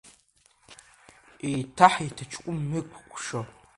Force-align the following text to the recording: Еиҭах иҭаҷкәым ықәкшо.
Еиҭах 1.49 1.95
иҭаҷкәым 2.07 2.57
ықәкшо. 2.79 3.41